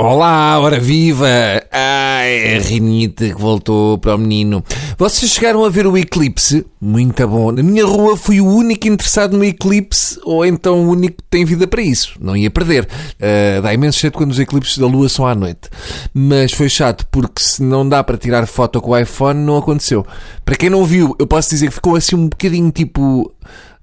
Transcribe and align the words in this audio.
Olá, 0.00 0.60
hora 0.60 0.78
viva! 0.78 1.26
Ai, 1.72 2.54
a 2.54 2.60
rinite 2.60 3.34
que 3.34 3.42
voltou 3.42 3.98
para 3.98 4.14
o 4.14 4.18
menino. 4.18 4.62
Vocês 4.96 5.32
chegaram 5.32 5.64
a 5.64 5.68
ver 5.68 5.88
o 5.88 5.98
eclipse? 5.98 6.64
Muito 6.80 7.26
bom. 7.26 7.50
Na 7.50 7.64
minha 7.64 7.84
rua 7.84 8.16
fui 8.16 8.40
o 8.40 8.46
único 8.46 8.86
interessado 8.86 9.36
no 9.36 9.42
eclipse, 9.42 10.16
ou 10.22 10.46
então 10.46 10.84
o 10.84 10.90
único 10.90 11.16
que 11.16 11.24
tem 11.28 11.44
vida 11.44 11.66
para 11.66 11.82
isso. 11.82 12.16
Não 12.20 12.36
ia 12.36 12.48
perder. 12.48 12.84
Uh, 12.84 13.60
dá 13.60 13.74
imenso 13.74 13.98
jeito 13.98 14.16
quando 14.16 14.30
os 14.30 14.38
eclipses 14.38 14.78
da 14.78 14.86
lua 14.86 15.08
são 15.08 15.26
à 15.26 15.34
noite. 15.34 15.68
Mas 16.14 16.52
foi 16.52 16.68
chato, 16.68 17.04
porque 17.10 17.42
se 17.42 17.60
não 17.60 17.88
dá 17.88 18.04
para 18.04 18.16
tirar 18.16 18.46
foto 18.46 18.80
com 18.80 18.92
o 18.92 18.96
iPhone, 18.96 19.40
não 19.40 19.56
aconteceu. 19.56 20.06
Para 20.44 20.54
quem 20.54 20.70
não 20.70 20.84
viu, 20.84 21.16
eu 21.18 21.26
posso 21.26 21.50
dizer 21.50 21.66
que 21.66 21.74
ficou 21.74 21.96
assim 21.96 22.14
um 22.14 22.28
bocadinho 22.28 22.70
tipo 22.70 23.34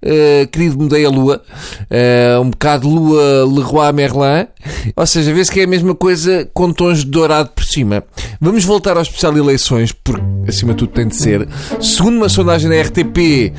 Uh, 0.04 0.48
querido, 0.52 0.78
mudei 0.78 1.04
a 1.04 1.10
lua. 1.10 1.42
Uh, 1.90 2.42
um 2.42 2.50
bocado 2.52 2.88
lua 2.88 3.46
Leroy 3.46 3.92
Merlin. 3.92 4.48
Ou 4.96 5.06
seja, 5.06 5.34
vê-se 5.34 5.52
que 5.52 5.62
é 5.62 5.64
a 5.64 5.68
mesma 5.68 5.96
coisa 5.96 6.48
com 6.54 6.72
tons 6.72 7.00
de 7.00 7.10
dourado 7.10 7.50
por 7.50 7.64
cima. 7.64 8.04
Vamos 8.40 8.64
voltar 8.64 8.98
ao 8.98 9.04
especial 9.04 9.36
eleições, 9.36 9.92
porque 9.92 10.22
acima 10.48 10.74
de 10.74 10.80
tudo 10.80 10.92
tem 10.92 11.08
de 11.08 11.16
ser. 11.16 11.48
Segundo 11.82 12.18
uma 12.18 12.30
sondagem 12.30 12.70
da 12.70 12.80
RTP, 12.82 13.52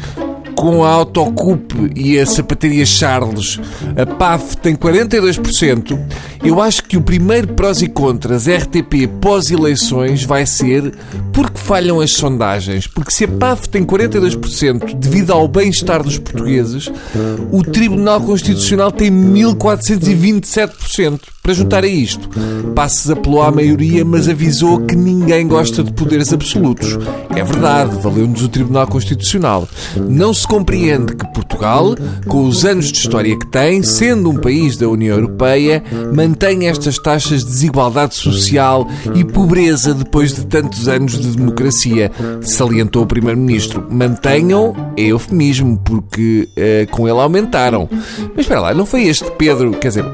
com 0.56 0.82
a 0.82 0.88
Autocup 0.88 1.92
e 1.94 2.18
a 2.18 2.24
Sapataria 2.24 2.86
Charles, 2.86 3.60
a 3.96 4.06
PAF 4.06 4.56
tem 4.56 4.74
42%. 4.74 6.00
Eu 6.42 6.60
acho 6.60 6.82
que 6.84 6.96
o 6.96 7.02
primeiro 7.02 7.48
prós 7.48 7.82
e 7.82 7.88
contras 7.88 8.48
RTP 8.48 9.06
pós-eleições 9.20 10.24
vai 10.24 10.46
ser 10.46 10.94
porque 11.32 11.58
falham 11.58 12.00
as 12.00 12.12
sondagens. 12.12 12.86
Porque 12.86 13.10
se 13.10 13.24
a 13.24 13.28
PAF 13.28 13.68
tem 13.68 13.84
42% 13.84 14.94
devido 14.94 15.32
ao 15.32 15.46
bem-estar 15.46 16.02
dos 16.02 16.16
portugueses, 16.18 16.90
o 17.52 17.62
Tribunal 17.62 18.22
Constitucional 18.22 18.90
tem 18.90 19.10
1427%. 19.10 21.20
Para 21.42 21.52
juntar 21.54 21.84
a 21.84 21.86
isto, 21.86 22.28
Passes 22.74 23.08
apelou 23.08 23.42
à 23.42 23.50
maioria, 23.50 24.04
mas 24.04 24.28
avisou 24.28 24.80
que 24.80 24.96
ninguém 24.96 25.46
gosta 25.46 25.82
de 25.82 25.92
poderes 25.92 26.32
absolutos. 26.32 26.98
É 27.30 27.44
verdade, 27.44 27.96
valeu-nos 28.00 28.42
o 28.42 28.48
Tribunal 28.48 28.86
Constitucional. 28.86 29.68
Não 30.08 30.34
se 30.34 30.45
compreende 30.46 31.14
que 31.14 31.26
Portugal, 31.32 31.94
com 32.26 32.46
os 32.46 32.64
anos 32.64 32.92
de 32.92 32.98
história 32.98 33.38
que 33.38 33.46
tem, 33.46 33.82
sendo 33.82 34.30
um 34.30 34.36
país 34.36 34.76
da 34.76 34.88
União 34.88 35.16
Europeia, 35.16 35.82
mantenha 36.14 36.70
estas 36.70 36.98
taxas 36.98 37.44
de 37.44 37.50
desigualdade 37.50 38.14
social 38.14 38.86
e 39.14 39.24
pobreza 39.24 39.94
depois 39.94 40.32
de 40.32 40.46
tantos 40.46 40.88
anos 40.88 41.18
de 41.18 41.36
democracia, 41.36 42.10
salientou 42.42 43.02
o 43.02 43.06
Primeiro-Ministro. 43.06 43.86
Mantenham 43.90 44.74
é 44.96 45.02
eufemismo, 45.02 45.78
porque 45.84 46.48
uh, 46.56 46.90
com 46.90 47.08
ele 47.08 47.20
aumentaram. 47.20 47.88
Mas 48.34 48.40
espera 48.40 48.60
lá, 48.60 48.74
não 48.74 48.86
foi 48.86 49.06
este 49.06 49.30
Pedro, 49.32 49.72
quer 49.72 49.88
dizer, 49.88 50.04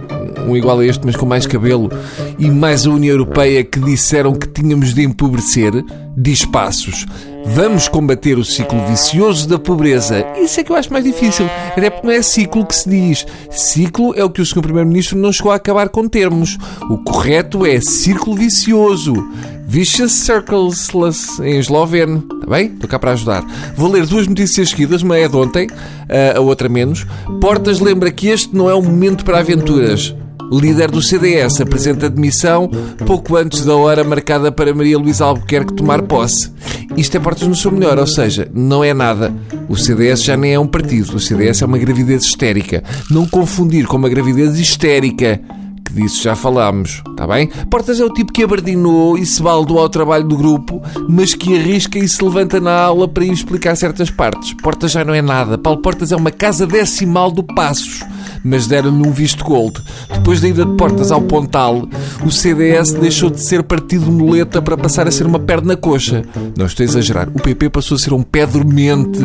um 0.46 0.56
igual 0.56 0.78
a 0.78 0.86
este, 0.86 1.04
mas 1.04 1.16
com 1.16 1.26
mais 1.26 1.46
cabelo, 1.46 1.90
e 2.38 2.50
mais 2.50 2.86
a 2.86 2.90
União 2.90 3.12
Europeia 3.12 3.64
que 3.64 3.80
disseram 3.80 4.34
que 4.34 4.48
tínhamos 4.48 4.94
de 4.94 5.02
empobrecer, 5.02 5.72
diz 6.16 6.44
Passos. 6.44 7.06
Vamos 7.44 7.88
combater 7.88 8.38
o 8.38 8.44
ciclo 8.44 8.86
vicioso 8.86 9.48
da 9.48 9.58
pobreza. 9.58 10.24
Isso 10.38 10.60
é 10.60 10.64
que 10.64 10.72
eu 10.72 10.76
acho 10.76 10.92
mais 10.92 11.04
difícil. 11.04 11.46
Até 11.76 11.90
porque 11.90 12.06
não 12.06 12.14
é 12.14 12.22
ciclo 12.22 12.64
que 12.64 12.74
se 12.74 12.88
diz. 12.88 13.26
Ciclo 13.50 14.14
é 14.16 14.24
o 14.24 14.30
que 14.30 14.40
o 14.40 14.46
Sr. 14.46 14.62
Primeiro-Ministro 14.62 15.18
não 15.18 15.32
chegou 15.32 15.52
a 15.52 15.56
acabar 15.56 15.88
com 15.88 16.08
termos. 16.08 16.56
O 16.88 16.98
correto 16.98 17.66
é 17.66 17.80
círculo 17.80 18.36
vicioso. 18.36 19.14
Vicious 19.66 20.12
Circles 20.12 20.88
em 21.40 21.58
esloveno. 21.58 22.24
Está 22.34 22.46
bem? 22.46 22.66
Estou 22.66 22.88
cá 22.88 22.98
para 22.98 23.12
ajudar. 23.12 23.44
Vou 23.76 23.90
ler 23.90 24.06
duas 24.06 24.26
notícias 24.26 24.70
seguidas. 24.70 25.02
Uma 25.02 25.18
é 25.18 25.28
de 25.28 25.36
ontem, 25.36 25.68
a 26.34 26.40
outra 26.40 26.68
menos. 26.68 27.06
Portas 27.40 27.80
lembra 27.80 28.10
que 28.10 28.28
este 28.28 28.54
não 28.54 28.68
é 28.68 28.74
o 28.74 28.82
momento 28.82 29.24
para 29.24 29.38
aventuras 29.38 30.14
líder 30.50 30.90
do 30.90 31.02
CDS, 31.02 31.60
apresenta 31.60 32.10
demissão 32.10 32.70
pouco 33.06 33.36
antes 33.36 33.64
da 33.64 33.74
hora 33.76 34.04
marcada 34.04 34.50
para 34.50 34.74
Maria 34.74 34.98
Luísa 34.98 35.24
Albuquerque 35.24 35.74
tomar 35.74 36.02
posse. 36.02 36.50
Isto 36.96 37.16
é 37.16 37.20
Portas 37.20 37.48
no 37.48 37.54
seu 37.54 37.70
melhor, 37.70 37.98
ou 37.98 38.06
seja, 38.06 38.48
não 38.52 38.84
é 38.84 38.92
nada. 38.92 39.34
O 39.68 39.76
CDS 39.76 40.22
já 40.22 40.36
nem 40.36 40.54
é 40.54 40.58
um 40.58 40.66
partido, 40.66 41.16
o 41.16 41.20
CDS 41.20 41.62
é 41.62 41.66
uma 41.66 41.78
gravidez 41.78 42.24
histérica. 42.24 42.82
Não 43.10 43.26
confundir 43.26 43.86
com 43.86 43.96
uma 43.96 44.08
gravidez 44.08 44.58
histérica 44.58 45.40
que 45.84 45.92
disso 45.92 46.22
já 46.22 46.34
falámos, 46.34 47.02
está 47.10 47.26
bem? 47.26 47.48
Portas 47.70 48.00
é 48.00 48.04
o 48.04 48.12
tipo 48.12 48.32
que 48.32 48.42
abardinou 48.42 49.18
e 49.18 49.26
se 49.26 49.42
baldou 49.42 49.78
ao 49.78 49.88
trabalho 49.88 50.24
do 50.24 50.36
grupo, 50.36 50.82
mas 51.08 51.34
que 51.34 51.56
arrisca 51.56 51.98
e 51.98 52.08
se 52.08 52.22
levanta 52.24 52.60
na 52.60 52.72
aula 52.72 53.06
para 53.06 53.24
ir 53.24 53.32
explicar 53.32 53.76
certas 53.76 54.10
partes. 54.10 54.54
Portas 54.54 54.92
já 54.92 55.04
não 55.04 55.14
é 55.14 55.20
nada. 55.20 55.58
Paulo 55.58 55.82
Portas 55.82 56.12
é 56.12 56.16
uma 56.16 56.30
casa 56.30 56.66
decimal 56.66 57.30
do 57.30 57.42
Passos 57.42 58.02
mas 58.44 58.66
deram-lhe 58.66 59.06
um 59.06 59.12
visto 59.12 59.44
gold. 59.44 59.80
Depois 60.12 60.40
da 60.40 60.48
ida 60.48 60.64
de 60.64 60.74
Portas 60.76 61.10
ao 61.10 61.20
Pontal, 61.22 61.88
o 62.24 62.30
CDS 62.30 62.92
deixou 62.92 63.30
de 63.30 63.40
ser 63.40 63.62
partido 63.62 64.10
muleta 64.10 64.60
para 64.60 64.76
passar 64.76 65.06
a 65.06 65.10
ser 65.10 65.26
uma 65.26 65.38
perna 65.38 65.76
coxa. 65.76 66.22
Não 66.56 66.66
estou 66.66 66.84
a 66.84 66.88
exagerar. 66.88 67.28
O 67.28 67.40
PP 67.40 67.70
passou 67.70 67.94
a 67.94 67.98
ser 67.98 68.12
um 68.12 68.22
pé 68.22 68.44
dormente 68.46 69.20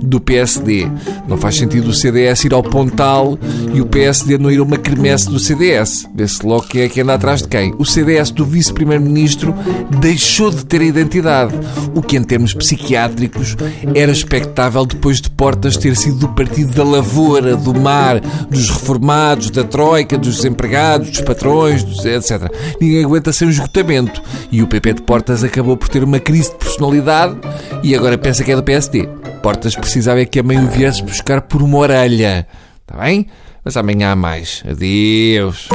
do 0.00 0.20
PSD. 0.20 0.86
Não 1.28 1.36
faz 1.36 1.56
sentido 1.56 1.90
o 1.90 1.94
CDS 1.94 2.44
ir 2.44 2.54
ao 2.54 2.62
Pontal 2.62 3.38
e 3.74 3.80
o 3.80 3.86
PSD 3.86 4.38
não 4.38 4.50
ir 4.50 4.58
a 4.58 4.62
uma 4.62 4.78
cremesse 4.78 5.28
do 5.28 5.38
CDS. 5.38 6.08
Vê-se 6.14 6.44
logo 6.44 6.66
quem 6.66 6.82
é 6.82 6.88
que 6.88 7.00
anda 7.00 7.14
atrás 7.14 7.42
de 7.42 7.48
quem. 7.48 7.74
O 7.78 7.84
CDS 7.84 8.30
do 8.30 8.44
vice-primeiro-ministro 8.44 9.54
deixou 10.00 10.50
de 10.50 10.64
ter 10.64 10.80
identidade, 10.80 11.54
o 11.94 12.00
que 12.00 12.16
em 12.16 12.22
termos 12.22 12.54
psiquiátricos 12.54 13.56
era 13.94 14.10
expectável 14.10 14.86
depois 14.86 15.20
de 15.20 15.30
Portas 15.30 15.76
ter 15.76 15.96
sido 15.96 16.16
do 16.16 16.28
partido 16.28 16.72
da 16.74 16.84
lavoura, 16.84 17.56
do 17.56 17.74
mar, 17.74 18.20
dos 18.50 18.62
dos 18.62 18.70
reformados, 18.70 19.50
da 19.50 19.64
troika, 19.64 20.16
dos 20.16 20.36
desempregados, 20.36 21.10
dos 21.10 21.20
patrões, 21.20 21.82
dos, 21.82 22.04
Ninguém 22.80 23.04
aguenta 23.04 23.32
sem 23.32 23.48
um 23.48 23.50
esgotamento. 23.50 24.22
E 24.50 24.62
o 24.62 24.66
PP 24.66 24.94
de 24.94 25.02
Portas 25.02 25.44
acabou 25.44 25.76
por 25.76 25.88
ter 25.88 26.02
uma 26.02 26.18
crise 26.18 26.50
de 26.50 26.56
personalidade 26.56 27.36
e 27.82 27.94
agora 27.94 28.16
pensa 28.18 28.44
que 28.44 28.52
é 28.52 28.56
do 28.56 28.62
PSD. 28.62 29.08
Portas 29.42 29.74
precisava 29.74 30.20
é 30.20 30.24
que 30.24 30.38
a 30.38 30.42
mãe 30.42 30.58
o 30.58 30.68
viesse 30.68 31.02
buscar 31.02 31.42
por 31.42 31.62
uma 31.62 31.78
orelha. 31.78 32.46
Está 32.80 33.02
bem? 33.02 33.26
Mas 33.64 33.76
amanhã 33.76 34.12
há 34.12 34.16
mais. 34.16 34.62
Adeus. 34.68 35.68